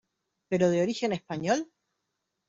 [0.49, 1.71] ¿pero de origen español?